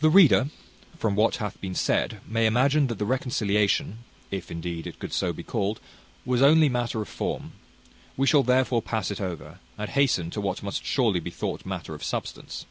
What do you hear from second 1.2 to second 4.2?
hath been said, may imagine that the reconciliation